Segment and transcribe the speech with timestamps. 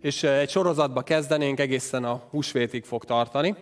[0.00, 3.56] és egy sorozatba kezdenénk, egészen a húsvétig fog tartani.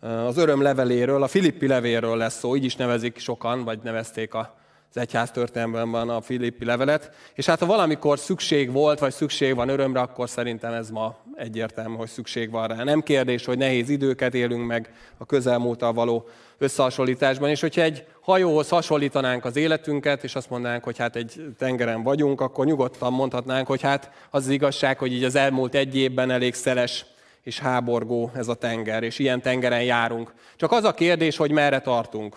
[0.00, 4.54] Az öröm leveléről, a Filippi levélről lesz szó, így is nevezik sokan, vagy nevezték a
[4.94, 7.10] az egyház történelemben a Filippi levelet.
[7.34, 11.96] És hát ha valamikor szükség volt, vagy szükség van örömre, akkor szerintem ez ma egyértelmű,
[11.96, 12.84] hogy szükség van rá.
[12.84, 16.28] Nem kérdés, hogy nehéz időket élünk meg a közelmúltal való
[16.58, 22.02] összehasonlításban, és hogyha egy hajóhoz hasonlítanánk az életünket, és azt mondanánk, hogy hát egy tengeren
[22.02, 26.30] vagyunk, akkor nyugodtan mondhatnánk, hogy hát az, az igazság, hogy így az elmúlt egy évben
[26.30, 27.06] elég szeles
[27.42, 30.34] és háborgó ez a tenger, és ilyen tengeren járunk.
[30.56, 32.36] Csak az a kérdés, hogy merre tartunk.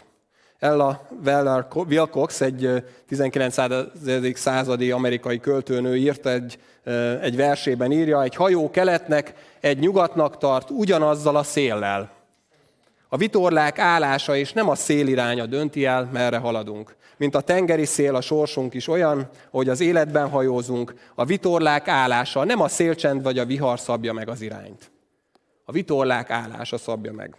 [0.60, 3.58] Ella Weller Wilcox, egy 19.
[4.34, 6.60] századi amerikai költőnő írt egy,
[7.22, 12.12] egy versében írja, egy hajó keletnek, egy nyugatnak tart ugyanazzal a széllel.
[13.10, 16.96] A vitorlák állása és nem a széliránya dönti el, merre haladunk.
[17.18, 22.44] Mint a tengeri szél, a sorsunk is olyan, hogy az életben hajózunk, a vitorlák állása
[22.44, 24.92] nem a szélcsend vagy a vihar szabja meg az irányt.
[25.66, 27.36] A vitorlák állása szabja meg.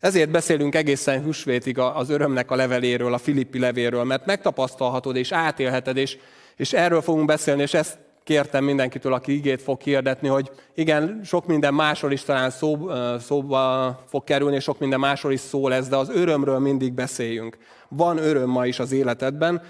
[0.00, 5.96] Ezért beszélünk egészen húsvétig az örömnek a leveléről, a Filippi levéről, mert megtapasztalhatod és átélheted,
[5.96, 6.18] és,
[6.56, 11.46] és erről fogunk beszélni, és ezt kértem mindenkitől, aki igét fog hirdetni, hogy igen, sok
[11.46, 15.88] minden másról is talán szó, szóba fog kerülni, és sok minden másról is szó lesz,
[15.88, 17.58] de az örömről mindig beszéljünk.
[17.88, 19.62] Van öröm ma is az életedben,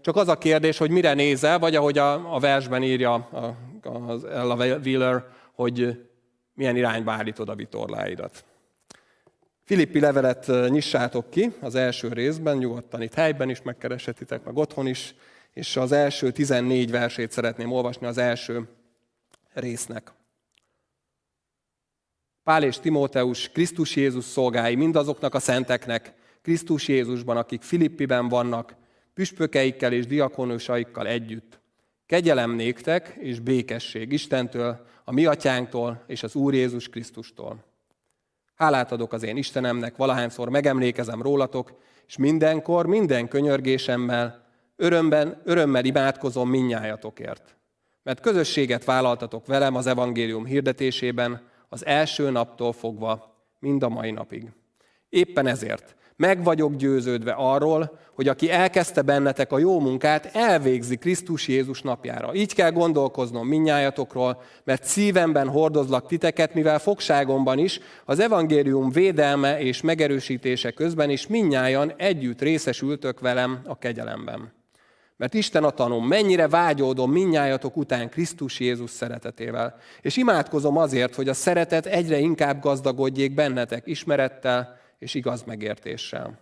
[0.00, 3.28] csak az a kérdés, hogy mire nézel, vagy ahogy a, a versben írja
[4.08, 5.98] az Ella Wheeler, hogy
[6.54, 8.44] milyen irányba állítod a vitorláidat.
[9.64, 15.14] Filippi levelet nyissátok ki az első részben, nyugodtan itt helyben is megkereshetitek, meg otthon is,
[15.52, 18.68] és az első 14 versét szeretném olvasni az első
[19.52, 20.12] résznek.
[22.44, 28.74] Pál és Timóteus, Krisztus Jézus szolgái mindazoknak a szenteknek, Krisztus Jézusban, akik Filippiben vannak,
[29.14, 31.60] püspökeikkel és diakonusaikkal együtt.
[32.06, 37.71] Kegyelem néktek és békesség Istentől, a mi atyánktól és az Úr Jézus Krisztustól.
[38.62, 41.72] Hálát adok az én Istenemnek, valahányszor megemlékezem rólatok,
[42.06, 44.44] és mindenkor, minden könyörgésemmel,
[44.76, 47.56] örömben, örömmel imádkozom minnyájatokért.
[48.02, 54.50] Mert közösséget vállaltatok velem az evangélium hirdetésében az első naptól fogva, mind a mai napig.
[55.08, 61.48] Éppen ezért meg vagyok győződve arról, hogy aki elkezdte bennetek a jó munkát, elvégzi Krisztus
[61.48, 62.34] Jézus napjára.
[62.34, 69.80] Így kell gondolkoznom minnyájatokról, mert szívemben hordozlak titeket, mivel fogságomban is, az evangélium védelme és
[69.80, 74.52] megerősítése közben is minnyájan együtt részesültök velem a kegyelemben.
[75.16, 79.76] Mert Isten a tanom, mennyire vágyódom minnyájatok után Krisztus Jézus szeretetével.
[80.00, 86.38] És imádkozom azért, hogy a szeretet egyre inkább gazdagodjék bennetek ismerettel, és igaz megértéssel.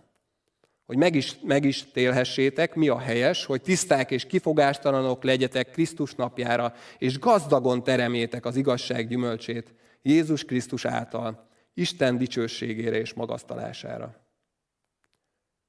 [0.85, 6.15] Hogy meg is, meg is télhessétek, mi a helyes, hogy tiszták és kifogástalanok legyetek Krisztus
[6.15, 14.15] napjára, és gazdagon teremjétek az igazság gyümölcsét Jézus Krisztus által, Isten dicsőségére és magasztalására.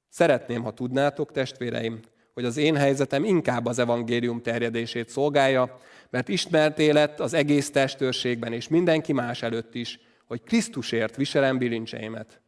[0.09, 1.99] Szeretném, ha tudnátok, testvéreim,
[2.33, 5.77] hogy az én helyzetem inkább az evangélium terjedését szolgálja,
[6.09, 12.41] mert ismert élet az egész testőrségben és mindenki más előtt is, hogy Krisztusért viselem bilincseimet,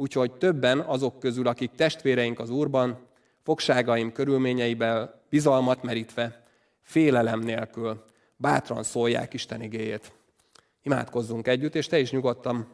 [0.00, 2.98] Úgyhogy többen azok közül, akik testvéreink az Úrban,
[3.42, 6.44] fogságaim körülményeiben bizalmat merítve,
[6.80, 8.04] félelem nélkül
[8.36, 10.12] bátran szólják Isten igéjét.
[10.82, 12.68] Imádkozzunk együtt, és te is nyugodtan,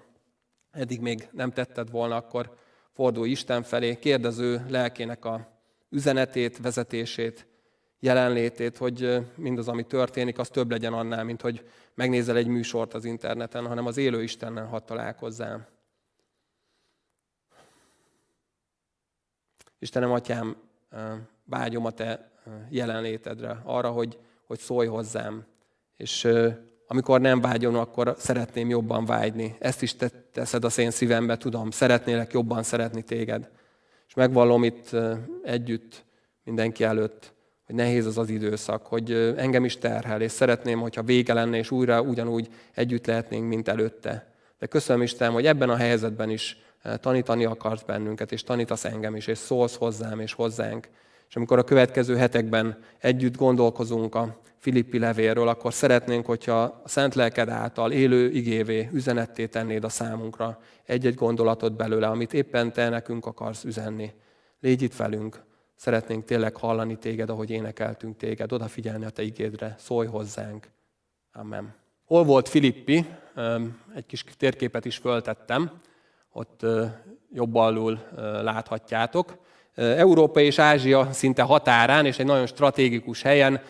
[0.70, 2.54] eddig még nem tetted volna, akkor
[2.92, 5.48] fordulj Isten felé, kérdező lelkének a
[5.90, 7.46] üzenetét, vezetését,
[8.00, 13.04] jelenlétét, hogy mindaz, ami történik, az több legyen annál, mint hogy megnézel egy műsort az
[13.04, 15.74] interneten, hanem az élő Istennel hadd találkozzál.
[19.78, 20.56] Istenem, Atyám,
[21.44, 22.30] vágyom a Te
[22.68, 25.44] jelenlétedre, arra, hogy, hogy szólj hozzám.
[25.96, 26.28] És
[26.86, 29.56] amikor nem vágyom, akkor szeretném jobban vágyni.
[29.58, 33.50] Ezt is te teszed a szén szívembe, tudom, szeretnélek jobban szeretni téged.
[34.08, 34.90] És megvallom itt
[35.42, 36.04] együtt
[36.44, 37.34] mindenki előtt,
[37.66, 41.70] hogy nehéz az az időszak, hogy engem is terhel, és szeretném, hogyha vége lenne, és
[41.70, 44.34] újra ugyanúgy együtt lehetnénk, mint előtte.
[44.58, 46.65] De köszönöm Isten, hogy ebben a helyzetben is
[47.00, 50.88] tanítani akarsz bennünket, és tanítasz engem is, és szólsz hozzám és hozzánk.
[51.28, 57.14] És amikor a következő hetekben együtt gondolkozunk a Filippi levélről, akkor szeretnénk, hogyha a Szent
[57.14, 63.26] Lelked által élő igévé üzenetté tennéd a számunkra egy-egy gondolatot belőle, amit éppen te nekünk
[63.26, 64.12] akarsz üzenni.
[64.60, 65.42] Légy itt velünk,
[65.76, 70.68] szeretnénk tényleg hallani téged, ahogy énekeltünk téged, odafigyelni a te igédre, szólj hozzánk.
[71.32, 71.74] Amen.
[72.04, 73.06] Hol volt Filippi?
[73.94, 75.70] Egy kis térképet is föltettem
[76.36, 76.66] ott
[77.32, 77.98] jobb alul
[78.42, 79.34] láthatjátok.
[79.74, 83.60] Európa és Ázsia szinte határán, és egy nagyon stratégikus helyen,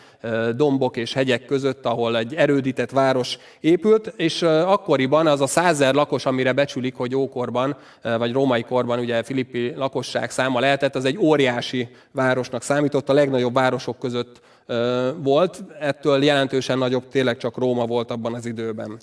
[0.55, 6.25] dombok és hegyek között, ahol egy erődített város épült, és akkoriban az a százer lakos,
[6.25, 11.87] amire becsülik, hogy ókorban, vagy római korban ugye Filippi lakosság száma lehetett, az egy óriási
[12.11, 14.41] városnak számított, a legnagyobb városok között
[15.17, 18.97] volt, ettől jelentősen nagyobb tényleg csak Róma volt abban az időben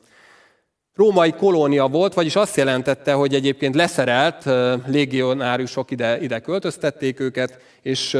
[0.96, 4.44] római kolónia volt, vagyis azt jelentette, hogy egyébként leszerelt
[4.86, 8.18] légionáriusok ide, ide költöztették őket, és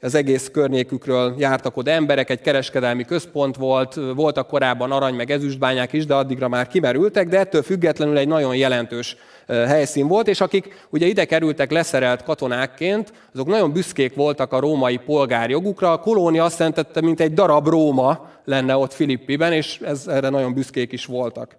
[0.00, 5.92] az egész környékükről jártak oda emberek, egy kereskedelmi központ volt, voltak korábban arany meg ezüstbányák
[5.92, 10.86] is, de addigra már kimerültek, de ettől függetlenül egy nagyon jelentős helyszín volt, és akik
[10.90, 15.92] ugye ide kerültek leszerelt katonákként, azok nagyon büszkék voltak a római polgárjogukra.
[15.92, 20.54] A kolónia azt jelentette, mint egy darab Róma lenne ott Filippiben, és ez, erre nagyon
[20.54, 21.56] büszkék is voltak.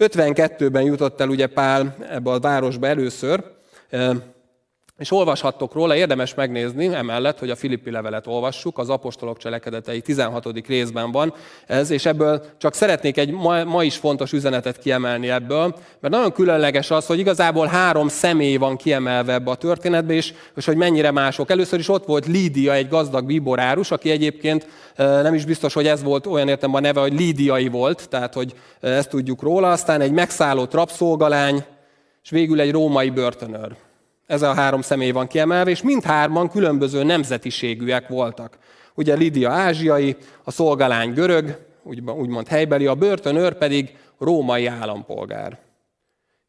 [0.00, 3.44] 52-ben jutott el ugye Pál ebbe a városba először,
[5.00, 10.66] és olvashattok róla, érdemes megnézni emellett, hogy a Filippi levelet olvassuk, az apostolok cselekedetei 16.
[10.66, 11.34] részben van
[11.66, 16.32] ez, és ebből csak szeretnék egy ma, ma is fontos üzenetet kiemelni ebből, mert nagyon
[16.32, 21.10] különleges az, hogy igazából három személy van kiemelve ebbe a történetbe, és, és hogy mennyire
[21.10, 21.50] mások.
[21.50, 24.66] Először is ott volt Lídia, egy gazdag bíborárus, aki egyébként
[24.96, 28.54] nem is biztos, hogy ez volt olyan értem a neve, hogy Lídiai volt, tehát hogy
[28.80, 31.64] ezt tudjuk róla, aztán egy megszállott rabszolgalány,
[32.22, 33.76] és végül egy római börtönőr.
[34.30, 38.58] Ez a három személy van kiemelve, és mindhárman különböző nemzetiségűek voltak.
[38.94, 41.66] Ugye Lidia ázsiai, a szolgalány görög,
[42.14, 45.58] úgymond helybeli, a börtönőr pedig római állampolgár.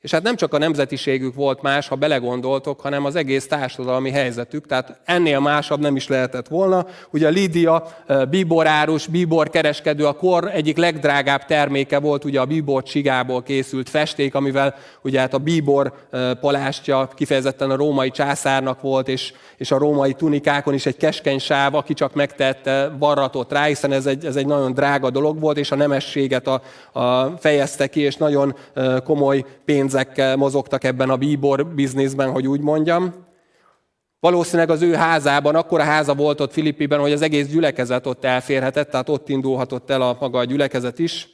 [0.02, 4.66] És hát nem csak a nemzetiségük volt más, ha belegondoltok, hanem az egész társadalmi helyzetük,
[4.66, 6.86] tehát ennél másabb nem is lehetett volna.
[7.12, 7.88] Ugye Lídia
[8.30, 14.36] bíborárus, bíbor kereskedő, a kor egyik legdrágább terméke volt ugye a bíbor csigából készült festék,
[14.36, 15.94] amivel ugye hát a bíbor
[16.40, 21.76] palástja kifejezetten a római császárnak volt, és, és a római tunikákon is egy keskeny sáv,
[21.76, 25.72] aki csak megtette, varratott rá, hiszen ez egy, ez egy nagyon drága dolog volt, és
[25.72, 26.62] a nemességet a,
[27.00, 28.56] a fejezte ki, és nagyon
[29.04, 33.14] komoly pénz pénzekkel mozogtak ebben a bíbor bizniszben, hogy úgy mondjam.
[34.20, 38.24] Valószínűleg az ő házában, akkor a háza volt ott Filippiben, hogy az egész gyülekezet ott
[38.24, 41.30] elférhetett, tehát ott indulhatott el a maga a gyülekezet is.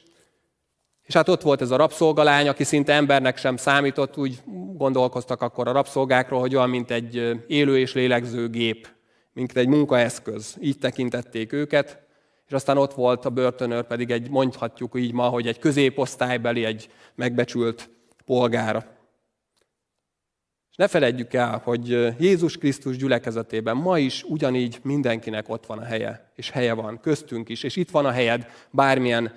[1.02, 4.38] És hát ott volt ez a rabszolgalány, aki szinte embernek sem számított, úgy
[4.76, 8.88] gondolkoztak akkor a rabszolgákról, hogy olyan, mint egy élő és lélegző gép,
[9.32, 10.56] mint egy munkaeszköz.
[10.60, 12.00] Így tekintették őket.
[12.46, 16.88] És aztán ott volt a börtönőr pedig egy, mondhatjuk így ma, hogy egy középosztálybeli, egy
[17.14, 17.90] megbecsült
[18.28, 18.84] polgára.
[20.70, 21.88] És ne feledjük el, hogy
[22.20, 27.48] Jézus Krisztus gyülekezetében ma is ugyanígy mindenkinek ott van a helye, és helye van köztünk
[27.48, 29.32] is, és itt van a helyed, bármilyen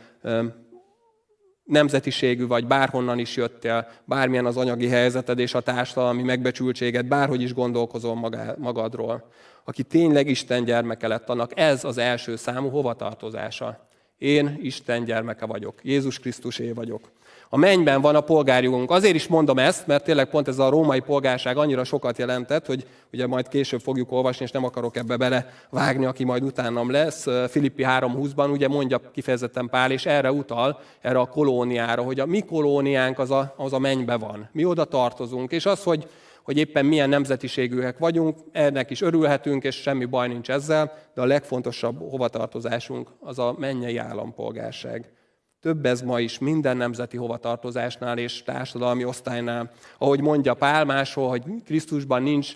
[1.63, 7.53] nemzetiségű vagy, bárhonnan is jöttél, bármilyen az anyagi helyzeted és a társadalmi megbecsültséged, bárhogy is
[7.53, 8.15] gondolkozol
[8.57, 9.31] magadról.
[9.63, 13.87] Aki tényleg Isten gyermeke lett, annak ez az első számú hovatartozása.
[14.17, 17.11] Én Isten gyermeke vagyok, Jézus Krisztusé vagyok.
[17.53, 18.91] A mennyben van a polgárjogunk.
[18.91, 22.87] Azért is mondom ezt, mert tényleg pont ez a római polgárság annyira sokat jelentett, hogy
[23.13, 27.25] ugye majd később fogjuk olvasni, és nem akarok ebbe belevágni, aki majd utánam lesz.
[27.49, 32.39] Filippi 3.20-ban ugye mondja kifejezetten Pál, és erre utal, erre a kolóniára, hogy a mi
[32.39, 34.49] kolóniánk az a, az a mennybe van.
[34.51, 35.51] Mi oda tartozunk.
[35.51, 36.07] És az, hogy
[36.43, 41.25] hogy éppen milyen nemzetiségűek vagyunk, ennek is örülhetünk, és semmi baj nincs ezzel, de a
[41.25, 45.11] legfontosabb hovatartozásunk az a mennyei állampolgárság.
[45.61, 49.71] Több ez ma is minden nemzeti hovatartozásnál és társadalmi osztálynál.
[49.97, 52.55] Ahogy mondja Pál máshol, hogy Krisztusban nincs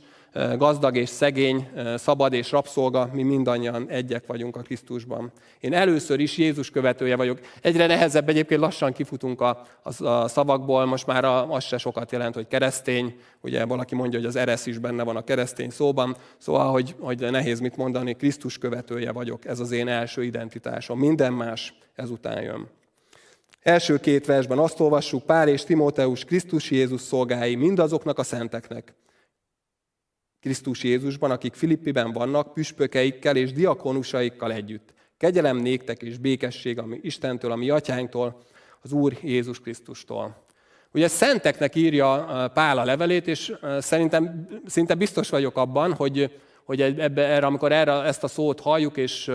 [0.57, 5.31] gazdag és szegény, szabad és rabszolga, mi mindannyian egyek vagyunk a Krisztusban.
[5.59, 7.39] Én először is Jézus követője vagyok.
[7.61, 12.35] Egyre nehezebb, egyébként lassan kifutunk a, a, szavakból, most már a, az se sokat jelent,
[12.35, 16.71] hogy keresztény, ugye valaki mondja, hogy az eresz is benne van a keresztény szóban, szóval,
[16.71, 20.99] hogy, hogy nehéz mit mondani, Krisztus követője vagyok, ez az én első identitásom.
[20.99, 22.67] Minden más ezután jön.
[23.65, 28.93] Első két versben azt olvassuk, Pál és Timóteus Krisztus Jézus szolgái mindazoknak a szenteknek.
[30.41, 34.93] Krisztus Jézusban, akik Filippiben vannak, püspökeikkel és diakonusaikkal együtt.
[35.17, 38.41] Kegyelem néktek és békesség ami Istentől, a mi atyánktól,
[38.81, 40.45] az Úr Jézus Krisztustól.
[40.93, 47.21] Ugye szenteknek írja Pál a levelét, és szerintem szinte biztos vagyok abban, hogy, hogy ebbe,
[47.21, 49.31] erre, amikor erre ezt a szót halljuk, és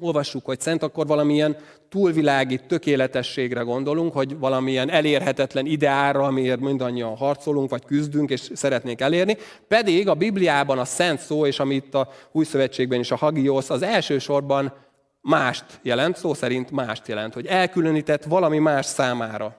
[0.00, 1.56] olvassuk, hogy szent, akkor valamilyen
[1.88, 9.36] túlvilági tökéletességre gondolunk, hogy valamilyen elérhetetlen ideára, amiért mindannyian harcolunk, vagy küzdünk, és szeretnénk elérni.
[9.68, 13.82] Pedig a Bibliában a szent szó, és amit a Új Szövetségben is a hagios, az
[13.82, 14.72] elsősorban
[15.20, 19.56] mást jelent, szó szerint mást jelent, hogy elkülönített valami más számára.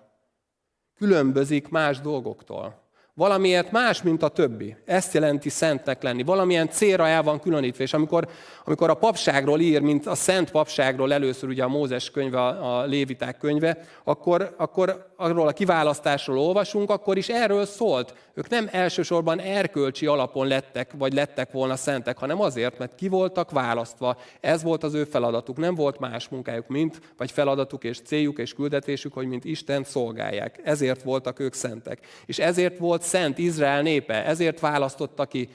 [0.97, 2.87] Különbözik más dolgoktól.
[3.19, 4.75] Valamiért más, mint a többi.
[4.85, 6.23] Ezt jelenti szentnek lenni.
[6.23, 7.83] Valamilyen célra el van különítve.
[7.83, 8.27] És amikor,
[8.65, 13.37] amikor a papságról ír, mint a szent papságról először ugye a Mózes könyve, a Léviták
[13.37, 18.13] könyve, akkor, akkor arról a kiválasztásról olvasunk, akkor is erről szólt.
[18.33, 23.51] Ők nem elsősorban erkölcsi alapon lettek, vagy lettek volna szentek, hanem azért, mert ki voltak
[23.51, 24.17] választva.
[24.39, 25.57] Ez volt az ő feladatuk.
[25.57, 30.59] Nem volt más munkájuk, mint, vagy feladatuk és céljuk és küldetésük, hogy mint Isten szolgálják.
[30.63, 31.99] Ezért voltak ők szentek.
[32.25, 35.49] És ezért volt szent Izrael népe, ezért választotta ki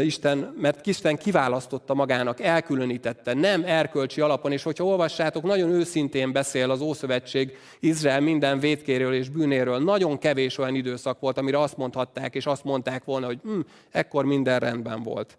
[0.00, 6.70] Isten, mert Isten kiválasztotta magának, elkülönítette, nem erkölcsi alapon, és hogyha olvassátok, nagyon őszintén beszél
[6.70, 9.78] az Ószövetség Izrael minden védkéről és bűnéről.
[9.78, 13.60] Nagyon kevés olyan időszak volt, amire azt mondhatták, és azt mondták volna, hogy hm,
[13.90, 15.38] ekkor minden rendben volt.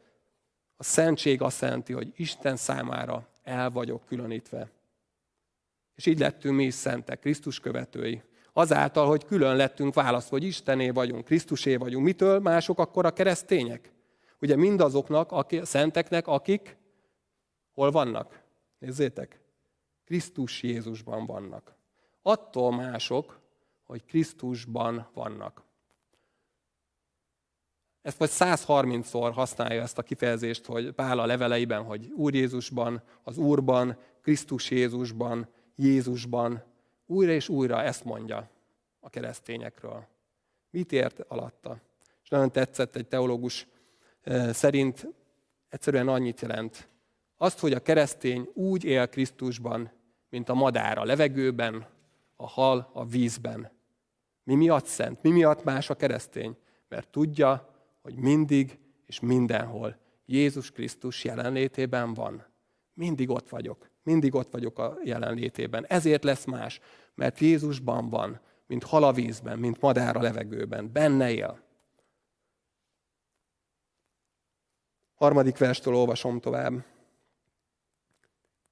[0.78, 4.70] A szentség azt jelenti, hogy Isten számára el vagyok különítve.
[5.96, 8.22] És így lettünk mi is szentek, Krisztus követői
[8.58, 12.06] azáltal, hogy külön lettünk választva, hogy Istené vagyunk, Krisztusé vagyunk.
[12.06, 13.92] Mitől mások akkor a keresztények?
[14.42, 16.78] Ugye mindazoknak, a szenteknek, akik
[17.74, 18.42] hol vannak?
[18.80, 19.40] Nézzétek,
[20.06, 21.76] Krisztus Jézusban vannak.
[22.22, 23.40] Attól mások,
[23.84, 25.64] hogy Krisztusban vannak.
[28.02, 33.38] Ezt vagy 130-szor használja ezt a kifejezést, hogy Pál a leveleiben, hogy Úr Jézusban, az
[33.38, 36.64] Úrban, Krisztus Jézusban, Jézusban,
[37.08, 38.50] újra és újra ezt mondja
[39.00, 40.08] a keresztényekről.
[40.70, 41.82] Mit ért alatta?
[42.24, 43.68] És nagyon tetszett egy teológus
[44.52, 45.08] szerint
[45.70, 46.90] egyszerűen annyit jelent.
[47.38, 49.92] Azt, hogy a keresztény úgy él Krisztusban,
[50.30, 51.88] mint a madár a levegőben,
[52.36, 53.72] a hal a vízben.
[54.44, 55.22] Mi miatt szent?
[55.22, 56.58] Mi miatt más a keresztény?
[56.88, 62.46] Mert tudja, hogy mindig és mindenhol Jézus Krisztus jelenlétében van.
[62.98, 63.90] Mindig ott vagyok.
[64.04, 65.86] Mindig ott vagyok a jelenlétében.
[65.86, 66.80] Ezért lesz más,
[67.16, 70.92] mert Jézusban van, mint hal a vízben, mint madár a levegőben.
[70.92, 71.60] Benne él.
[75.16, 76.86] Harmadik verstől olvasom tovább.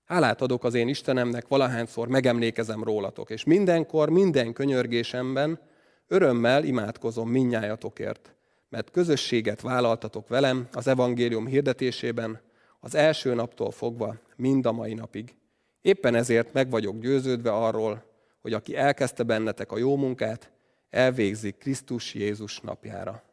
[0.06, 5.60] Hálát adok az én Istenemnek, valahányszor megemlékezem rólatok, és mindenkor, minden könyörgésemben
[6.08, 8.36] örömmel imádkozom minnyájatokért,
[8.70, 12.42] mert közösséget vállaltatok velem az evangélium hirdetésében,
[12.86, 15.36] az első naptól fogva mind a mai napig.
[15.82, 18.04] Éppen ezért meg vagyok győződve arról,
[18.42, 20.52] hogy aki elkezdte bennetek a jó munkát,
[20.90, 23.24] elvégzi Krisztus Jézus napjára.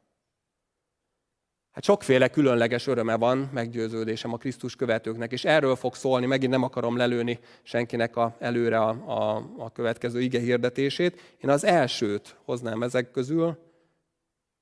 [1.72, 6.62] Hát sokféle különleges öröme van, meggyőződésem a Krisztus követőknek, és erről fog szólni, megint nem
[6.62, 11.36] akarom lelőni senkinek a, előre a, a, a következő ige hirdetését.
[11.38, 13.58] Én az elsőt hoznám ezek közül.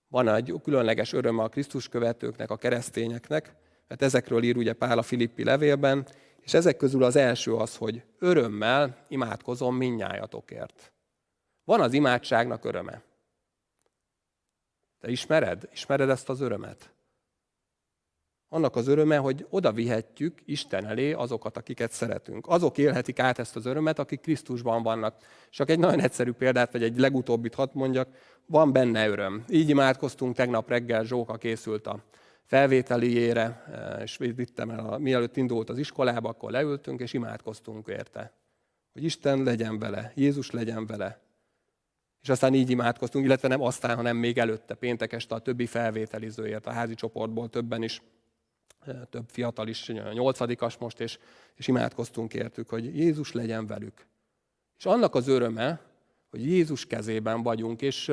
[0.09, 3.55] Van egy különleges öröme a Krisztus követőknek, a keresztényeknek,
[3.91, 6.07] mert ezekről ír ugye Pál a Filippi levélben,
[6.41, 10.93] és ezek közül az első az, hogy örömmel imádkozom minnyájatokért.
[11.65, 13.03] Van az imádságnak öröme.
[15.01, 15.69] Te ismered?
[15.73, 16.93] Ismered ezt az örömet?
[18.49, 22.47] Annak az öröme, hogy oda vihetjük Isten elé azokat, akiket szeretünk.
[22.47, 25.17] Azok élhetik át ezt az örömet, akik Krisztusban vannak.
[25.51, 28.09] Csak egy nagyon egyszerű példát, vagy egy legutóbbit hadd mondjak,
[28.47, 29.45] van benne öröm.
[29.49, 32.05] Így imádkoztunk tegnap reggel, Zsóka készült a
[32.51, 33.65] felvételiére,
[34.03, 38.33] és vittem el, mielőtt indult az iskolába, akkor leültünk, és imádkoztunk érte.
[38.93, 41.21] Hogy Isten legyen vele, Jézus legyen vele.
[42.23, 46.67] És aztán így imádkoztunk, illetve nem aztán, hanem még előtte, péntek este a többi felvételizőért,
[46.67, 48.03] a házi csoportból többen is,
[49.11, 51.19] több fiatal is, nyolcadikas most, és,
[51.55, 54.07] és imádkoztunk értük, hogy Jézus legyen velük.
[54.79, 55.81] És annak az öröme,
[56.31, 58.13] hogy Jézus kezében vagyunk, és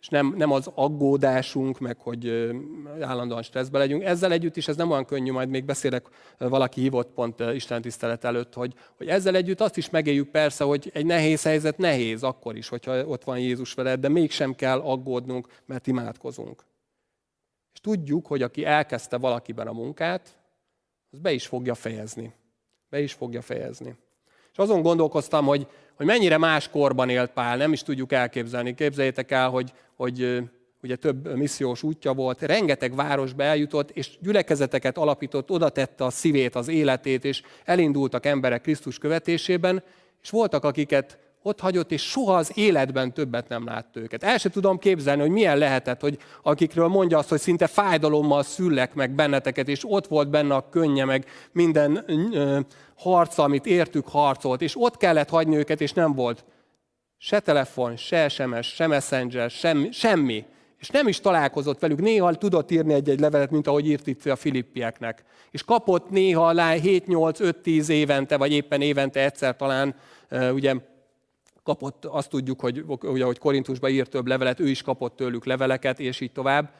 [0.00, 2.50] és nem, nem az aggódásunk, meg hogy
[3.00, 4.02] állandóan stresszbe legyünk.
[4.02, 6.06] Ezzel együtt is ez nem olyan könnyű, majd még beszélek,
[6.38, 10.90] valaki hívott pont Isten tisztelet előtt, hogy, hogy ezzel együtt azt is megéljük persze, hogy
[10.94, 15.48] egy nehéz helyzet nehéz akkor is, hogyha ott van Jézus veled, de mégsem kell aggódnunk,
[15.66, 16.64] mert imádkozunk.
[17.72, 20.38] És tudjuk, hogy aki elkezdte valakiben a munkát,
[21.10, 22.32] az be is fogja fejezni.
[22.90, 23.96] Be is fogja fejezni.
[24.52, 28.74] És azon gondolkoztam, hogy, hogy mennyire más korban élt Pál, nem is tudjuk elképzelni.
[28.74, 30.42] Képzeljétek el, hogy, hogy
[30.82, 36.54] ugye több missziós útja volt, rengeteg városba eljutott, és gyülekezeteket alapított, oda tette a szívét,
[36.54, 39.82] az életét, és elindultak emberek Krisztus követésében,
[40.22, 44.22] és voltak, akiket ott hagyott, és soha az életben többet nem látta őket.
[44.22, 48.94] El sem tudom képzelni, hogy milyen lehetett, hogy akikről mondja azt, hogy szinte fájdalommal szüllek
[48.94, 52.60] meg benneteket, és ott volt benne a könnye, meg minden ö,
[52.96, 56.44] harca, amit értük, harcolt, és ott kellett hagyni őket, és nem volt
[57.18, 60.44] se telefon, se SMS, se messenger, semmi, semmi.
[60.78, 62.00] És nem is találkozott velük.
[62.00, 65.24] Néha tudott írni egy-egy levelet, mint ahogy írt itt a filippieknek.
[65.50, 69.94] És kapott néha alá 7-8-5-10 évente, vagy éppen évente egyszer talán,
[70.52, 70.74] ugye
[71.62, 76.00] kapott, azt tudjuk, hogy, ugye, hogy Korintusba írt több levelet, ő is kapott tőlük leveleket,
[76.00, 76.70] és így tovább,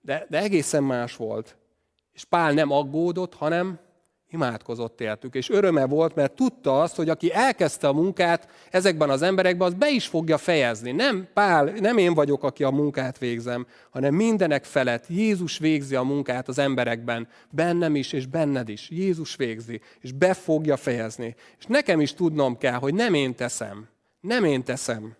[0.00, 1.56] de, de egészen más volt.
[2.12, 3.78] És Pál nem aggódott, hanem
[4.30, 9.22] imádkozott értük, és öröme volt, mert tudta azt, hogy aki elkezdte a munkát ezekben az
[9.22, 10.92] emberekben, az be is fogja fejezni.
[10.92, 16.02] Nem Pál, nem én vagyok, aki a munkát végzem, hanem mindenek felett Jézus végzi a
[16.02, 18.90] munkát az emberekben, bennem is, és benned is.
[18.90, 21.34] Jézus végzi, és be fogja fejezni.
[21.58, 23.88] És nekem is tudnom kell, hogy nem én teszem,
[24.20, 25.16] nem én teszem,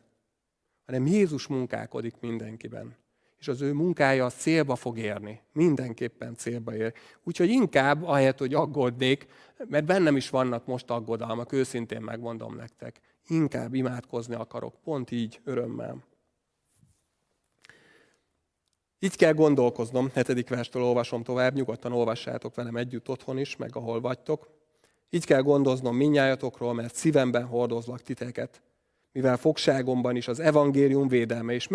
[0.86, 2.98] hanem Jézus munkálkodik mindenkiben
[3.40, 5.40] és az ő munkája célba fog érni.
[5.52, 6.92] Mindenképpen célba ér.
[7.24, 9.26] Úgyhogy inkább, ahelyett, hogy aggódnék,
[9.68, 16.04] mert bennem is vannak most aggodalmak, őszintén megmondom nektek, inkább imádkozni akarok, pont így, örömmel.
[18.98, 24.00] Így kell gondolkoznom, hetedik verstől olvasom tovább, nyugodtan olvassátok velem együtt otthon is, meg ahol
[24.00, 24.48] vagytok.
[25.10, 28.62] Így kell gondoznom minnyájatokról, mert szívemben hordozlak titeket
[29.12, 31.68] mivel fogságomban is az evangélium védelme és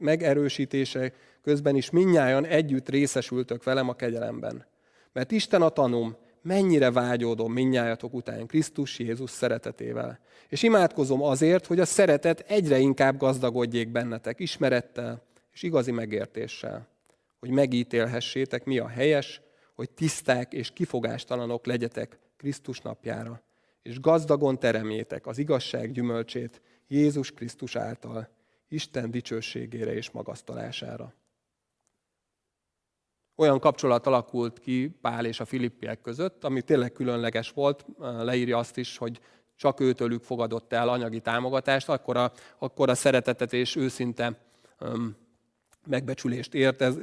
[0.00, 4.66] megerősítése közben is minnyáján együtt részesültök velem a kegyelemben.
[5.12, 10.18] Mert Isten a tanum, mennyire vágyódom minnyájatok után Krisztus Jézus szeretetével.
[10.48, 16.88] És imádkozom azért, hogy a szeretet egyre inkább gazdagodjék bennetek ismerettel és igazi megértéssel,
[17.40, 19.40] hogy megítélhessétek, mi a helyes,
[19.74, 23.45] hogy tiszták és kifogástalanok legyetek Krisztus napjára
[23.86, 28.28] és gazdagon teremjétek az igazság gyümölcsét Jézus Krisztus által,
[28.68, 31.14] Isten dicsőségére és magasztalására.
[33.36, 38.76] Olyan kapcsolat alakult ki Pál és a Filippiek között, ami tényleg különleges volt, leírja azt
[38.76, 39.20] is, hogy
[39.56, 44.40] csak őtőlük fogadott el anyagi támogatást, akkor a, akkor a szeretetet és őszinte
[44.80, 45.16] um,
[45.86, 46.94] megbecsülést ért, ez,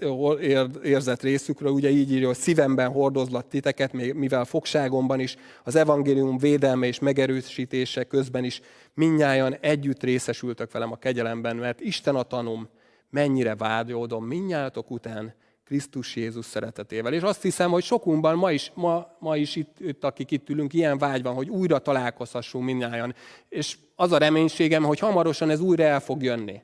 [0.84, 6.86] érzett részükről, ugye így írja, hogy szívemben hordozlat titeket, mivel fogságomban is, az evangélium védelme
[6.86, 8.62] és megerősítése közben is
[8.94, 12.68] minnyáján együtt részesültök velem a kegyelemben, mert Isten a tanum,
[13.10, 15.34] mennyire vágyódom minnyájatok után
[15.66, 17.13] Krisztus Jézus szeretetével.
[17.13, 20.74] És azt hiszem, hogy sokunkban ma is, ma, ma is itt, itt, akik itt ülünk,
[20.74, 23.16] ilyen vágy van, hogy újra találkozhassunk minnyáján.
[23.50, 26.62] És az a reménységem, hogy hamarosan ez újra el fog jönni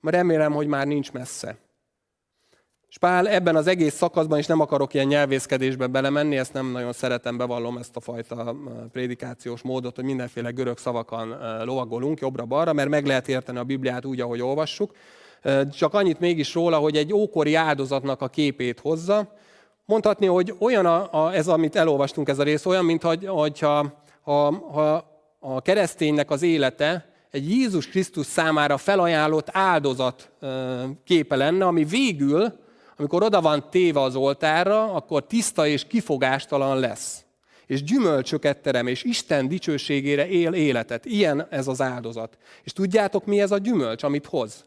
[0.00, 1.58] mert remélem, hogy már nincs messze.
[2.88, 6.92] És Pál ebben az egész szakaszban is nem akarok ilyen nyelvészkedésbe belemenni, ezt nem nagyon
[6.92, 8.56] szeretem, bevallom ezt a fajta
[8.92, 11.28] prédikációs módot, hogy mindenféle görög szavakon
[11.64, 14.92] lovagolunk jobbra-balra, mert meg lehet érteni a Bibliát úgy, ahogy olvassuk.
[15.72, 19.32] Csak annyit mégis róla, hogy egy ókori áldozatnak a képét hozza.
[19.84, 24.52] Mondhatni, hogy olyan a, a, ez, amit elolvastunk ez a rész, olyan, mintha hogyha, ha,
[24.52, 25.04] ha
[25.38, 30.30] a kereszténynek az élete egy Jézus Krisztus számára felajánlott áldozat
[31.04, 32.58] képe lenne, ami végül,
[32.96, 37.22] amikor oda van téve az oltárra, akkor tiszta és kifogástalan lesz.
[37.66, 41.04] És gyümölcsöket terem, és Isten dicsőségére él életet.
[41.04, 42.38] Ilyen ez az áldozat.
[42.62, 44.64] És tudjátok, mi ez a gyümölcs, amit hoz?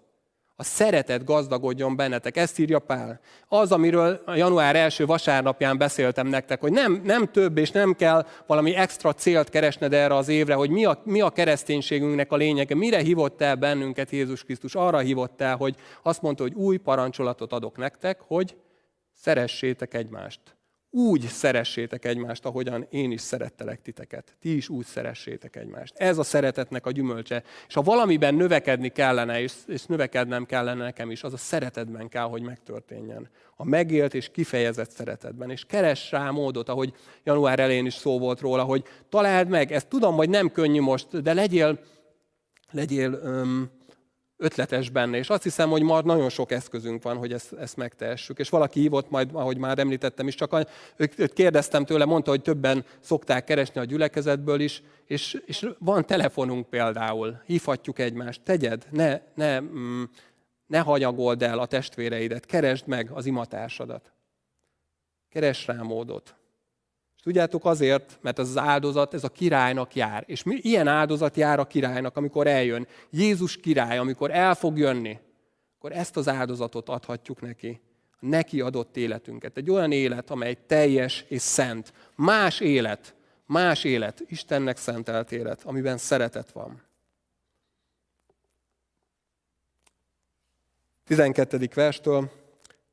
[0.62, 2.38] A szeretet gazdagodjon bennetek.
[2.38, 3.20] Ezt írja Pál.
[3.48, 8.26] Az, amiről a január első vasárnapján beszéltem nektek, hogy nem, nem több és nem kell
[8.48, 12.76] valami extra célt keresned erre az évre, hogy mi a, mi a kereszténységünknek a lényege,
[12.76, 14.76] mire hívott el bennünket Jézus Krisztus.
[14.76, 18.56] Arra hívott el, hogy azt mondta, hogy új parancsolatot adok nektek, hogy
[19.14, 20.40] szeressétek egymást
[20.92, 24.36] úgy szeressétek egymást, ahogyan én is szerettelek titeket.
[24.40, 25.94] Ti is úgy szeressétek egymást.
[25.98, 27.44] Ez a szeretetnek a gyümölcse.
[27.68, 32.24] És ha valamiben növekedni kellene, és, és növekednem kellene nekem is, az a szeretetben kell,
[32.24, 33.30] hogy megtörténjen.
[33.56, 35.50] A megélt és kifejezett szeretetben.
[35.50, 39.88] És keres rá módot, ahogy január elején is szó volt róla, hogy találd meg, ezt
[39.88, 41.80] tudom, hogy nem könnyű most, de legyél,
[42.72, 43.70] legyél um,
[44.42, 48.40] ötletes benne, és azt hiszem, hogy már nagyon sok eszközünk van, hogy ezt, ezt megtehessük.
[48.40, 52.86] És valaki hívott majd, ahogy már említettem is, csak őt kérdeztem tőle, mondta, hogy többen
[53.00, 59.60] szokták keresni a gyülekezetből is, és, és van telefonunk például, hívhatjuk egymást, tegyed, ne, ne,
[59.60, 60.04] mm,
[60.68, 64.12] ne hanyagold el a testvéreidet, keresd meg az imatársadat.
[65.30, 66.36] Keres rá módot.
[67.24, 70.24] Tudjátok azért, mert ez az áldozat, ez a királynak jár.
[70.28, 72.88] És mi, ilyen áldozat jár a királynak, amikor eljön.
[73.10, 75.20] Jézus király, amikor el fog jönni,
[75.78, 77.82] akkor ezt az áldozatot adhatjuk neki.
[78.12, 79.58] A neki adott életünket.
[79.58, 81.94] Egy olyan élet, amely teljes és szent.
[82.16, 86.82] Más élet, más élet, Istennek szentelt élet, amiben szeretet van.
[91.06, 91.70] 12.
[91.74, 92.41] verstől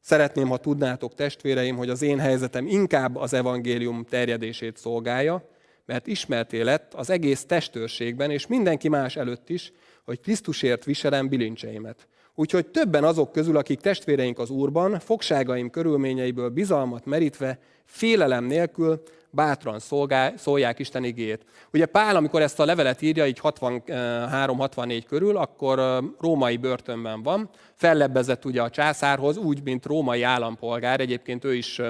[0.09, 5.49] Szeretném, ha tudnátok, testvéreim, hogy az én helyzetem inkább az evangélium terjedését szolgálja,
[5.87, 9.73] mert ismerté lett az egész testőrségben, és mindenki más előtt is,
[10.05, 12.07] hogy Krisztusért viselem bilincseimet.
[12.35, 19.79] Úgyhogy többen azok közül, akik testvéreink az Úrban, fogságaim körülményeiből bizalmat merítve, félelem nélkül bátran
[19.79, 21.45] szolgál, szólják Isten igét.
[21.73, 28.45] Ugye Pál, amikor ezt a levelet írja, így 63-64 körül, akkor római börtönben van, fellebbezett
[28.45, 31.81] ugye a császárhoz, úgy, mint római állampolgár, egyébként ő is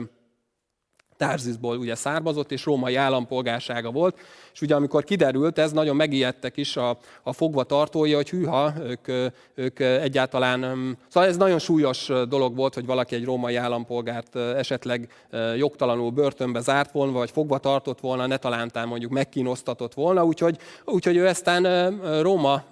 [1.19, 4.19] Tárzizból ugye származott, és római állampolgársága volt,
[4.59, 9.33] és ugye amikor kiderült, ez nagyon megijedtek is a, a fogva tartója, hogy hűha, ők,
[9.55, 10.61] ők egyáltalán,
[11.09, 15.09] szóval ez nagyon súlyos dolog volt, hogy valaki egy római állampolgárt esetleg
[15.57, 21.17] jogtalanul börtönbe zárt volna, vagy fogva tartott volna, ne talántán mondjuk megkínosztatott volna, úgyhogy, úgyhogy
[21.17, 21.91] ő eztán
[22.23, 22.63] Róma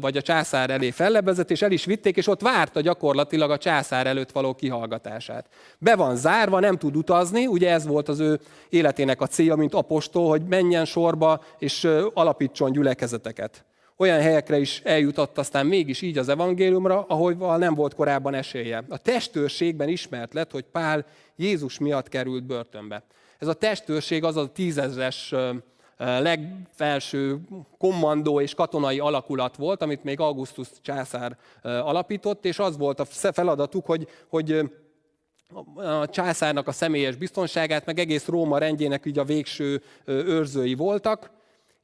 [0.00, 4.06] vagy a császár elé fellebezett, és el is vitték, és ott várta gyakorlatilag a császár
[4.06, 5.46] előtt való kihallgatását.
[5.78, 9.74] Be van zárva, nem tud utazni, ugye ez volt az ő életének a célja, mint
[9.74, 13.64] apostol, hogy menjen sorba, és alapítson gyülekezeteket.
[13.96, 18.84] Olyan helyekre is eljutott aztán mégis így az evangéliumra, ahol nem volt korábban esélye.
[18.88, 23.02] A testőrségben ismert lett, hogy Pál Jézus miatt került börtönbe.
[23.38, 25.34] Ez a testőrség az a tízezres
[25.98, 27.40] legfelső
[27.78, 33.86] kommandó és katonai alakulat volt, amit még Augustus császár alapított, és az volt a feladatuk,
[33.86, 34.70] hogy, hogy
[35.74, 41.30] a császárnak a személyes biztonságát, meg egész Róma rendjének így a végső őrzői voltak,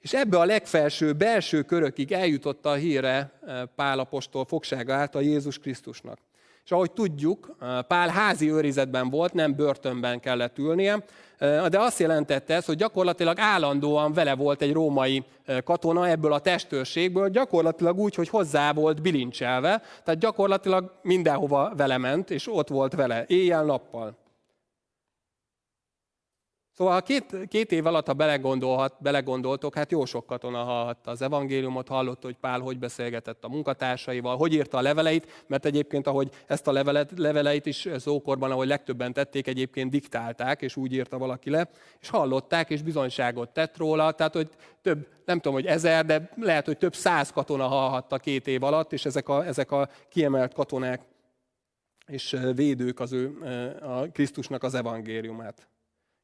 [0.01, 3.33] és ebbe a legfelső belső körökig eljutotta a híre
[3.75, 6.19] Pálapostól fogsága által Jézus Krisztusnak.
[6.65, 7.57] És ahogy tudjuk,
[7.89, 11.05] Pál házi őrizetben volt, nem börtönben kellett ülnie,
[11.69, 15.25] de azt jelentette ez, hogy gyakorlatilag állandóan vele volt egy római
[15.65, 22.31] katona ebből a testőrségből, gyakorlatilag úgy, hogy hozzá volt bilincselve, tehát gyakorlatilag mindenhova vele ment,
[22.31, 24.17] és ott volt vele, éjjel-nappal.
[26.81, 31.23] Szóval ha két, két év alatt, ha belegondolhat, belegondoltok, hát jó sok katona hallhatta az
[31.23, 36.31] evangéliumot, hallott, hogy Pál hogy beszélgetett a munkatársaival, hogy írta a leveleit, mert egyébként, ahogy
[36.47, 41.51] ezt a levelet, leveleit is ókorban, ahogy legtöbben tették, egyébként diktálták, és úgy írta valaki
[41.51, 44.49] le, és hallották, és bizonyságot tett róla, tehát, hogy
[44.83, 48.93] több, nem tudom, hogy ezer, de lehet, hogy több száz katona hallhatta két év alatt,
[48.93, 51.01] és ezek a, ezek a kiemelt katonák
[52.07, 53.39] és védők az ő,
[53.81, 55.70] a Krisztusnak az evangéliumát.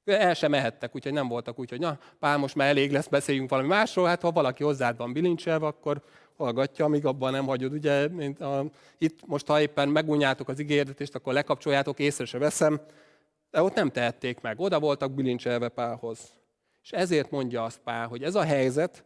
[0.06, 3.50] El sem mehettek, úgyhogy nem voltak úgy, hogy na, pár most már elég lesz, beszéljünk
[3.50, 4.06] valami másról.
[4.06, 6.02] Hát ha valaki hozzád van bilincselve, akkor
[6.36, 7.72] hallgatja, amíg abban nem hagyod.
[7.72, 8.64] Ugye, mint a,
[8.98, 12.80] itt most, ha éppen megunjátok az ígéretést, akkor lekapcsoljátok, észre se veszem.
[13.50, 14.60] De ott nem tehették meg.
[14.60, 16.18] Oda voltak bilincselve Pálhoz.
[16.82, 19.04] És ezért mondja azt Pál, hogy ez a helyzet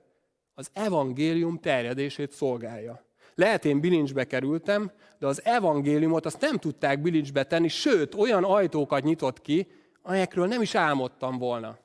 [0.55, 3.05] az evangélium terjedését szolgálja.
[3.35, 9.03] Lehet én bilincsbe kerültem, de az evangéliumot azt nem tudták bilincsbe tenni, sőt, olyan ajtókat
[9.03, 9.67] nyitott ki,
[10.03, 11.79] amelyekről nem is álmodtam volna.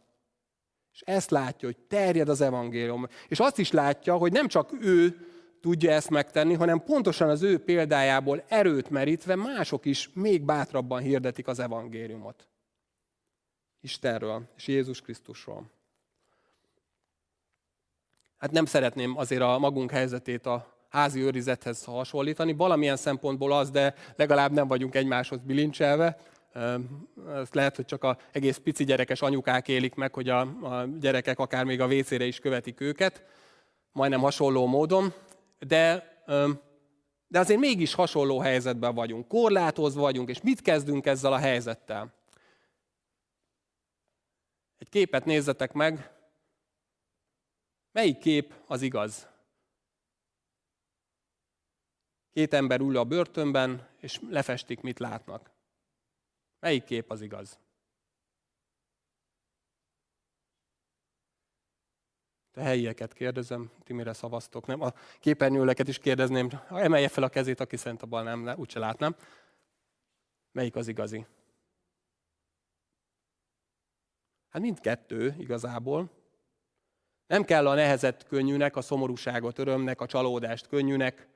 [0.93, 3.07] És ezt látja, hogy terjed az evangélium.
[3.27, 5.27] És azt is látja, hogy nem csak ő
[5.61, 11.47] tudja ezt megtenni, hanem pontosan az ő példájából erőt merítve mások is még bátrabban hirdetik
[11.47, 12.47] az evangéliumot.
[13.81, 15.69] Istenről és Jézus Krisztusról.
[18.37, 22.53] Hát nem szeretném azért a magunk helyzetét a házi őrizethez hasonlítani.
[22.53, 26.17] Valamilyen szempontból az, de legalább nem vagyunk egymáshoz bilincselve.
[27.35, 31.39] Ezt lehet, hogy csak a egész pici gyerekes anyukák élik meg, hogy a, a gyerekek
[31.39, 33.25] akár még a WC-re is követik őket,
[33.91, 35.13] majdnem hasonló módon,
[35.59, 36.13] de,
[37.27, 42.13] de azért mégis hasonló helyzetben vagyunk, korlátozva vagyunk, és mit kezdünk ezzel a helyzettel?
[44.77, 46.11] Egy képet nézzetek meg,
[47.91, 49.27] melyik kép az igaz?
[52.33, 55.54] Két ember ül a börtönben, és lefestik, mit látnak.
[56.59, 57.59] Melyik kép az igaz?
[62.51, 64.81] Te helyieket kérdezem, ti mire szavaztok, nem?
[64.81, 69.15] A képernyőleket is kérdezném, emelje fel a kezét, aki szerint a bal nem, úgyse látnám.
[70.51, 71.25] Melyik az igazi?
[74.49, 76.09] Hát mindkettő igazából.
[77.27, 81.27] Nem kell a nehezet könnyűnek, a szomorúságot örömnek, a csalódást könnyűnek,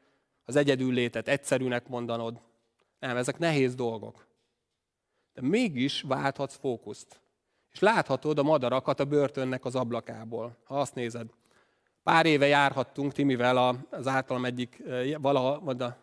[0.45, 2.41] az egyedüllétet egyszerűnek mondanod.
[2.99, 4.28] Nem, ezek nehéz dolgok
[5.39, 7.21] de mégis válthatsz fókuszt.
[7.71, 11.27] És láthatod a madarakat a börtönnek az ablakából, ha azt nézed.
[12.03, 14.83] Pár éve járhattunk Timivel az általam egyik
[15.17, 15.97] valaha, a,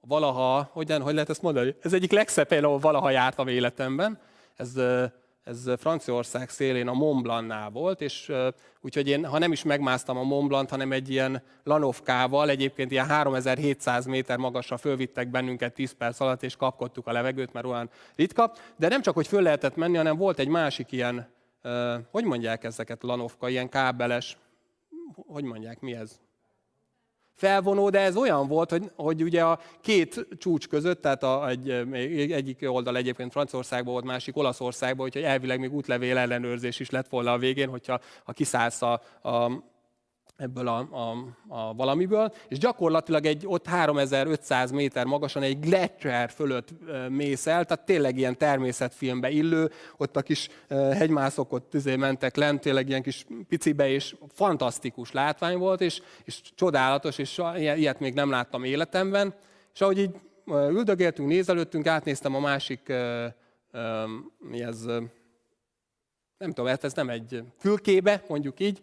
[0.00, 1.76] valaha, hogyan, hogy lehet ezt mondani?
[1.80, 4.20] Ez egyik legszebb hely, ahol valaha jártam életemben.
[4.56, 4.74] Ez
[5.44, 8.32] ez Franciaország szélén a Mont Blancnál volt, és
[8.80, 13.06] úgyhogy én, ha nem is megmásztam a Mont Blanc, hanem egy ilyen lanovkával, egyébként ilyen
[13.06, 18.52] 3700 méter magasra fölvittek bennünket 10 perc alatt, és kapkodtuk a levegőt, mert olyan ritka.
[18.76, 21.28] De nem csak, hogy föl lehetett menni, hanem volt egy másik ilyen,
[22.10, 24.36] hogy mondják ezeket lanovka, ilyen kábeles,
[25.26, 26.20] hogy mondják, mi ez?
[27.34, 31.70] Felvonó, de ez olyan volt, hogy, hogy ugye a két csúcs között, tehát a, egy,
[32.32, 37.32] egyik oldal egyébként Franciaországban volt, másik Olaszországban, úgyhogy elvileg még útlevél ellenőrzés is lett volna
[37.32, 38.92] a végén, hogyha ha kiszállsz a,
[39.22, 39.62] a
[40.36, 41.14] ebből a, a,
[41.48, 46.68] a valamiből, és gyakorlatilag egy ott 3500 méter magasan egy gletscher fölött
[47.08, 52.60] mész el, tehát tényleg ilyen természetfilmbe illő, ott a kis hegymászok ott tüzé mentek lent,
[52.60, 58.30] tényleg ilyen kis picibe, és fantasztikus látvány volt, és, és csodálatos, és ilyet még nem
[58.30, 59.34] láttam életemben,
[59.74, 60.16] és ahogy így
[60.46, 62.92] üldögéltünk, nézelődtünk, átnéztem a másik,
[64.38, 64.84] mi ez,
[66.38, 68.80] nem tudom, hát ez nem egy fülkébe, mondjuk így,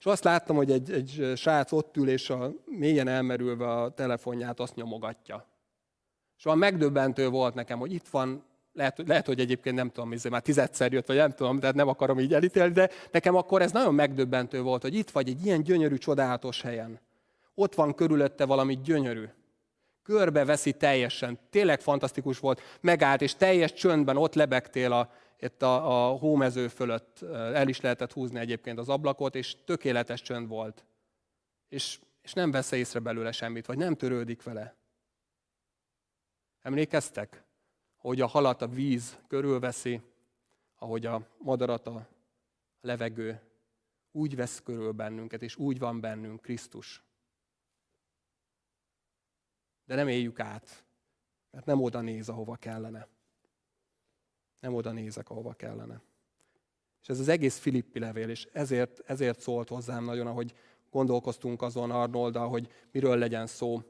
[0.00, 4.60] és azt láttam, hogy egy, egy srác ott ül, és a mélyen elmerülve a telefonját
[4.60, 5.46] azt nyomogatja.
[6.38, 10.28] És olyan megdöbbentő volt nekem, hogy itt van, lehet, lehet hogy egyébként nem tudom, izé,
[10.28, 13.72] már tizedszer jött, vagy nem tudom, tehát nem akarom így elítélni, de nekem akkor ez
[13.72, 17.00] nagyon megdöbbentő volt, hogy itt vagy egy ilyen gyönyörű, csodálatos helyen.
[17.54, 19.24] Ott van körülötte valami gyönyörű.
[20.02, 21.38] Körbe veszi teljesen.
[21.50, 22.60] Tényleg fantasztikus volt.
[22.80, 25.10] Megállt, és teljes csöndben ott lebegtél a,
[25.40, 30.48] itt a, a hómező fölött el is lehetett húzni egyébként az ablakot, és tökéletes csönd
[30.48, 30.84] volt.
[31.68, 34.76] És, és nem vesz észre belőle semmit, vagy nem törődik vele.
[36.60, 37.44] Emlékeztek,
[37.96, 40.00] hogy a halat a víz körülveszi,
[40.74, 42.08] ahogy a madarat a
[42.80, 43.40] levegő
[44.12, 47.02] úgy vesz körül bennünket, és úgy van bennünk Krisztus.
[49.84, 50.84] De nem éljük át,
[51.50, 53.08] mert nem oda néz, ahova kellene.
[54.60, 56.00] Nem oda nézek, ahova kellene.
[57.02, 60.54] És ez az egész Filippi levél, és ezért, ezért szólt hozzám nagyon, ahogy
[60.90, 63.82] gondolkoztunk azon Arnolddal, hogy miről legyen szó,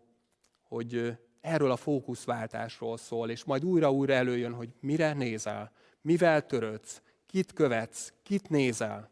[0.62, 7.52] hogy erről a fókuszváltásról szól, és majd újra-újra előjön, hogy mire nézel, mivel törődsz, kit
[7.52, 9.10] követsz, kit nézel.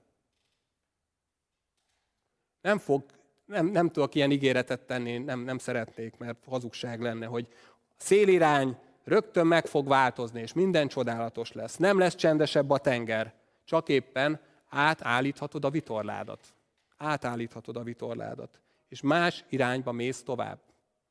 [2.60, 3.04] Nem fog,
[3.44, 7.48] nem, nem tudok ilyen ígéretet tenni, nem, nem szeretnék, mert hazugság lenne, hogy
[7.96, 11.76] szélirány, rögtön meg fog változni, és minden csodálatos lesz.
[11.76, 16.54] Nem lesz csendesebb a tenger, csak éppen átállíthatod a vitorládat.
[16.96, 18.60] Átállíthatod a vitorládat.
[18.88, 20.58] És más irányba mész tovább.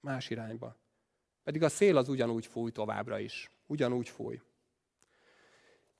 [0.01, 0.75] Más irányba.
[1.43, 3.51] Pedig a szél az ugyanúgy fúj továbbra is.
[3.65, 4.39] Ugyanúgy fúj.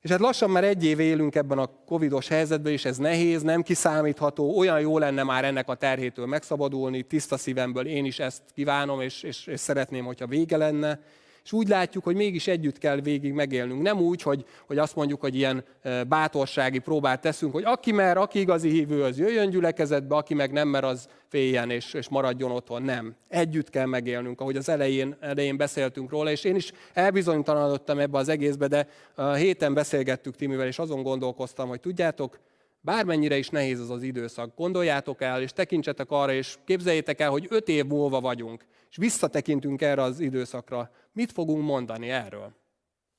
[0.02, 3.62] És hát lassan már egy év élünk ebben a covidos helyzetben, és ez nehéz, nem
[3.62, 9.02] kiszámítható, olyan jó lenne már ennek a terhétől megszabadulni, tiszta szívemből én is ezt kívánom,
[9.02, 11.00] és, és, és szeretném, hogyha vége lenne,
[11.48, 13.82] és úgy látjuk, hogy mégis együtt kell végig megélnünk.
[13.82, 15.64] Nem úgy, hogy, hogy azt mondjuk, hogy ilyen
[16.08, 20.68] bátorsági próbát teszünk, hogy aki mer, aki igazi hívő, az jöjjön gyülekezetbe, aki meg nem
[20.68, 22.82] mer, az féljen és, és maradjon otthon.
[22.82, 23.16] Nem.
[23.28, 28.30] Együtt kell megélnünk, ahogy az elején, elején beszéltünk róla, és én is elbizonytalanodtam ebbe az
[28.30, 28.88] egészbe, de
[29.36, 32.40] héten beszélgettük Timivel, és azon gondolkoztam, hogy tudjátok,
[32.82, 37.46] bármennyire is nehéz az az időszak, gondoljátok el, és tekintsetek arra, és képzeljétek el, hogy
[37.50, 42.54] öt év múlva vagyunk, és visszatekintünk erre az időszakra, mit fogunk mondani erről?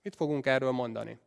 [0.03, 1.19] Mit fogunk erről mondani?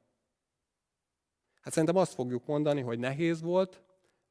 [1.61, 3.81] Hát szerintem azt fogjuk mondani, hogy nehéz volt,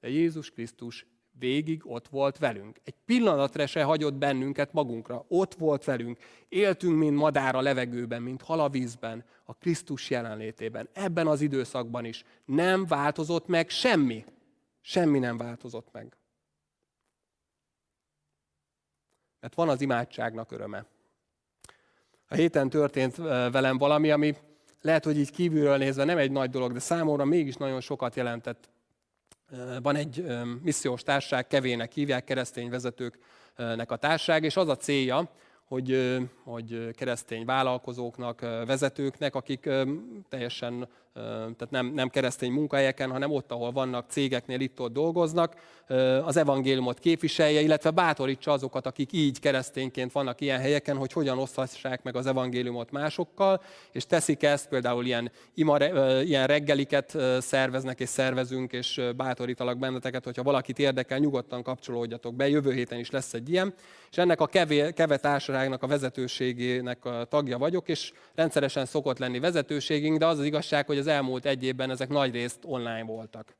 [0.00, 1.06] de Jézus Krisztus
[1.38, 2.80] végig ott volt velünk.
[2.84, 5.24] Egy pillanatra se hagyott bennünket magunkra.
[5.28, 6.18] Ott volt velünk.
[6.48, 10.88] Éltünk, mint madár a levegőben, mint hal a vízben, a Krisztus jelenlétében.
[10.92, 14.24] Ebben az időszakban is nem változott meg semmi.
[14.80, 16.16] Semmi nem változott meg.
[19.40, 20.86] Mert van az imádságnak öröme.
[22.28, 23.16] A héten történt
[23.52, 24.36] velem valami, ami
[24.80, 28.70] lehet, hogy így kívülről nézve nem egy nagy dolog, de számomra mégis nagyon sokat jelentett.
[29.82, 30.24] Van egy
[30.62, 35.30] missziós társaság, kevének hívják, keresztény vezetőknek a társaság, és az a célja,
[35.64, 39.68] hogy, hogy keresztény vállalkozóknak, vezetőknek, akik
[40.28, 45.54] teljesen tehát nem, nem keresztény munkahelyeken, hanem ott, ahol vannak cégeknél, itt-ott dolgoznak,
[46.24, 52.02] az evangéliumot képviselje, illetve bátorítsa azokat, akik így keresztényként vannak ilyen helyeken, hogy hogyan oszthassák
[52.02, 55.76] meg az evangéliumot másokkal, és teszik ezt, például ilyen, ima,
[56.22, 62.72] ilyen reggeliket szerveznek és szervezünk, és bátorítalak benneteket, hogyha valakit érdekel, nyugodtan kapcsolódjatok be, jövő
[62.72, 63.74] héten is lesz egy ilyen,
[64.10, 69.38] és ennek a kevé, keve társaságnak a vezetőségének a tagja vagyok, és rendszeresen szokott lenni
[69.38, 73.56] vezetőségünk, de az az igazság, hogy az elmúlt egy évben ezek nagy részt online voltak.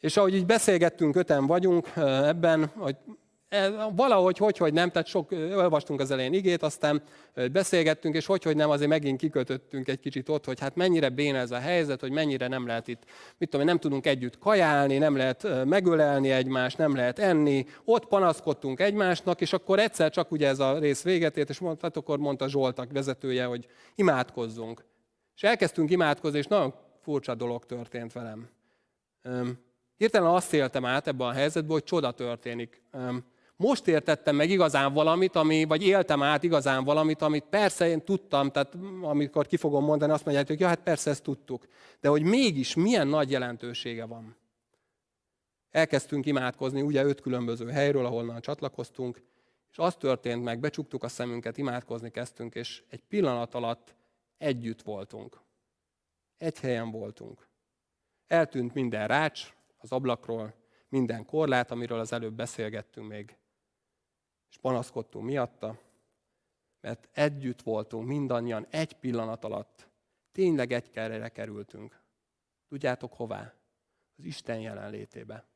[0.00, 2.96] És ahogy így beszélgettünk, öten vagyunk ebben, hogy
[3.48, 7.02] e, valahogy, hogy, hogy nem, tehát sok, olvastunk az elején igét, aztán
[7.52, 11.38] beszélgettünk, és hogy, hogy nem, azért megint kikötöttünk egy kicsit ott, hogy hát mennyire béna
[11.38, 13.02] ez a helyzet, hogy mennyire nem lehet itt,
[13.38, 18.80] mit tudom, nem tudunk együtt kajálni, nem lehet megölelni egymást, nem lehet enni, ott panaszkodtunk
[18.80, 22.18] egymásnak, és akkor egyszer csak ugye ez a rész véget ért, és mondta, hát akkor
[22.18, 24.84] mondta Zsoltak vezetője, hogy imádkozzunk.
[25.36, 28.48] És elkezdtünk imádkozni, és nagyon furcsa dolog történt velem.
[29.96, 32.82] Hirtelen azt éltem át ebben a helyzetben, hogy csoda történik.
[33.56, 38.50] Most értettem meg igazán valamit, ami, vagy éltem át igazán valamit, amit persze én tudtam,
[38.50, 41.66] tehát amikor ki fogom mondani, azt mondják, hogy ja, hát persze ezt tudtuk.
[42.00, 44.36] De hogy mégis milyen nagy jelentősége van.
[45.70, 49.22] Elkezdtünk imádkozni, ugye öt különböző helyről, ahonnan csatlakoztunk,
[49.70, 53.94] és az történt meg, becsuktuk a szemünket, imádkozni kezdtünk, és egy pillanat alatt
[54.38, 55.40] együtt voltunk.
[56.36, 57.48] Egy helyen voltunk.
[58.26, 60.54] Eltűnt minden rács az ablakról,
[60.88, 63.36] minden korlát, amiről az előbb beszélgettünk még,
[64.50, 65.78] és panaszkodtunk miatta,
[66.80, 69.88] mert együtt voltunk mindannyian egy pillanat alatt.
[70.32, 72.02] Tényleg egy kerre kerültünk.
[72.68, 73.54] Tudjátok hová?
[74.16, 75.46] Az Isten jelenlétébe.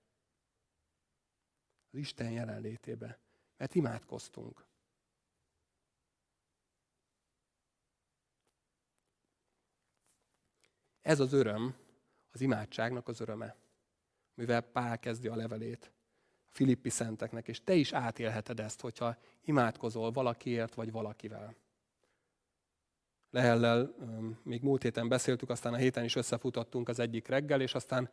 [1.90, 3.18] Az Isten jelenlétébe.
[3.56, 4.66] Mert imádkoztunk.
[11.02, 11.74] Ez az öröm,
[12.32, 13.56] az imádságnak az öröme,
[14.34, 15.92] mivel Pál kezdi a levelét
[16.44, 21.54] a Filippi szenteknek, és te is átélheted ezt, hogyha imádkozol valakiért vagy valakivel.
[23.30, 23.94] Lehellel
[24.42, 28.10] még múlt héten beszéltük, aztán a héten is összefutottunk az egyik reggel, és aztán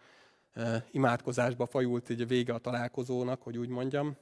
[0.92, 4.18] imádkozásba fajult így a vége a találkozónak, hogy úgy mondjam.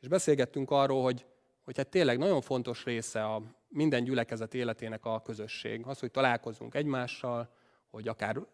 [0.00, 1.26] És beszélgettünk arról, hogy,
[1.62, 5.86] hogy hát tényleg nagyon fontos része a minden gyülekezet életének a közösség.
[5.86, 7.54] Az, hogy találkozunk egymással,
[7.90, 8.46] hogy akár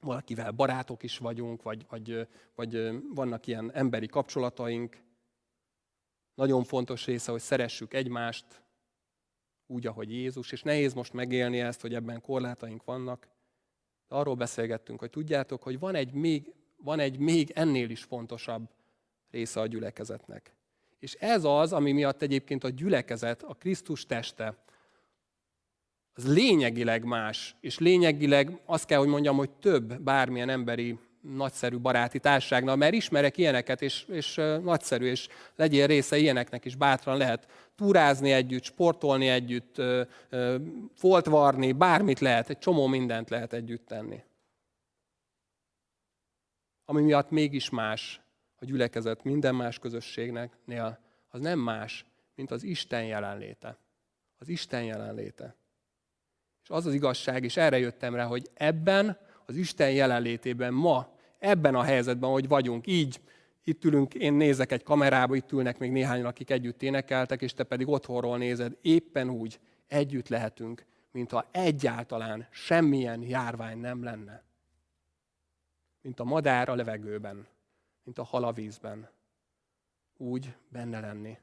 [0.00, 5.02] valakivel barátok is vagyunk, vagy, vagy, vagy vannak ilyen emberi kapcsolataink.
[6.34, 8.62] Nagyon fontos része, hogy szeressük egymást
[9.66, 13.28] úgy, ahogy Jézus, és nehéz most megélni ezt, hogy ebben korlátaink vannak.
[14.08, 18.70] De arról beszélgettünk, hogy tudjátok, hogy van egy még, van egy még ennél is fontosabb
[19.30, 20.52] része a gyülekezetnek.
[20.98, 24.64] És ez az, ami miatt egyébként a gyülekezet, a Krisztus teste,
[26.18, 32.18] az lényegileg más, és lényegileg azt kell, hogy mondjam, hogy több bármilyen emberi nagyszerű baráti
[32.18, 38.32] társaságnal, mert ismerek ilyeneket, és, és nagyszerű, és legyél része ilyeneknek is, bátran lehet túrázni
[38.32, 39.82] együtt, sportolni együtt,
[40.94, 44.22] foltvarni, bármit lehet, egy csomó mindent lehet együtt tenni.
[46.84, 48.20] Ami miatt mégis más
[48.60, 52.04] a gyülekezet minden más közösségnél, az nem más,
[52.34, 53.78] mint az Isten jelenléte.
[54.38, 55.57] Az Isten jelenléte.
[56.68, 61.74] És az az igazság, és erre jöttem rá, hogy ebben, az Isten jelenlétében ma, ebben
[61.74, 63.20] a helyzetben, hogy vagyunk, így,
[63.64, 67.64] itt ülünk, én nézek egy kamerába, itt ülnek még néhányan, akik együtt énekeltek, és te
[67.64, 74.42] pedig otthonról nézed, éppen úgy együtt lehetünk, mintha egyáltalán semmilyen járvány nem lenne.
[76.00, 77.46] Mint a madár a levegőben,
[78.04, 79.08] mint a hal a vízben.
[80.16, 81.38] Úgy benne lenni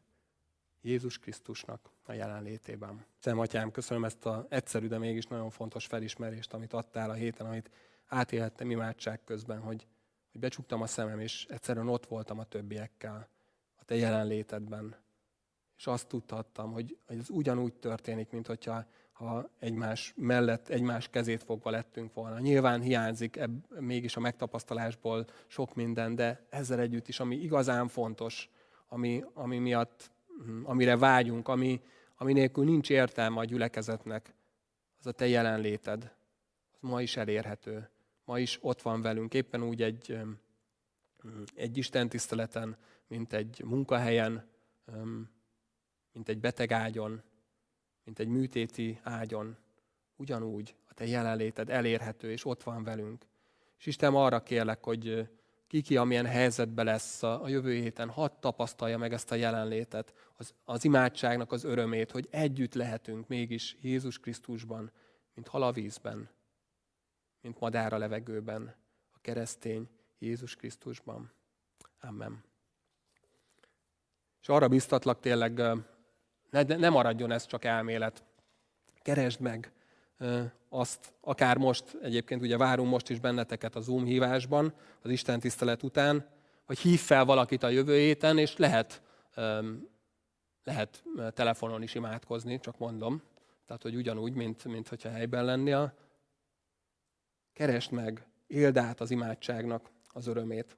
[0.81, 3.05] Jézus Krisztusnak a jelenlétében.
[3.19, 7.45] Szem Atyám, köszönöm ezt a egyszerű, de mégis nagyon fontos felismerést, amit adtál a héten,
[7.45, 7.71] amit
[8.07, 9.87] átélhettem imádság közben, hogy,
[10.31, 13.29] hogy becsuktam a szemem, és egyszerűen ott voltam a többiekkel,
[13.75, 14.95] a te jelenlétedben.
[15.77, 21.69] És azt tudhattam, hogy, ez ugyanúgy történik, mint hogyha ha egymás mellett, egymás kezét fogva
[21.69, 22.39] lettünk volna.
[22.39, 28.49] Nyilván hiányzik ebb, mégis a megtapasztalásból sok minden, de ezzel együtt is, ami igazán fontos,
[28.87, 30.11] ami, ami miatt
[30.63, 31.81] amire vágyunk, ami,
[32.15, 34.33] ami nélkül nincs értelme a gyülekezetnek,
[34.99, 36.13] az a te jelenléted.
[36.71, 37.89] Az ma is elérhető.
[38.25, 40.19] Ma is ott van velünk, éppen úgy egy,
[41.55, 44.47] egy Isten tiszteleten, mint egy munkahelyen,
[46.11, 47.21] mint egy betegágyon,
[48.03, 49.57] mint egy műtéti ágyon.
[50.15, 53.25] Ugyanúgy a te jelenléted elérhető, és ott van velünk.
[53.77, 55.29] És Isten arra kérlek, hogy
[55.67, 60.53] ki-ki, amilyen helyzetbe lesz a, a jövő héten, hadd tapasztalja meg ezt a jelenlétet, az,
[60.65, 64.91] az imádságnak az örömét, hogy együtt lehetünk mégis Jézus Krisztusban,
[65.33, 66.29] mint hal a vízben,
[67.41, 68.75] mint madár a levegőben,
[69.11, 71.31] a keresztény Jézus Krisztusban.
[72.01, 72.43] Amen.
[74.41, 75.53] És arra biztatlak tényleg,
[76.49, 78.23] ne, ne maradjon ez csak elmélet.
[79.01, 79.74] Keresd meg
[80.69, 85.83] azt, akár most, egyébként ugye várunk most is benneteket a Zoom hívásban, az Isten tisztelet
[85.83, 86.27] után,
[86.65, 89.01] hogy hív fel valakit a jövő héten, és lehet,
[90.63, 93.21] lehet telefonon is imádkozni, csak mondom.
[93.65, 95.93] Tehát, hogy ugyanúgy, mint, mint hogyha helyben lennél.
[97.53, 100.77] Keresd meg, éld át az imádságnak az örömét.